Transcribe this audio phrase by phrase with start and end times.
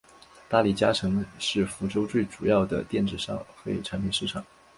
[0.49, 4.43] 大利嘉城是福州最主要的电子消费产品市场。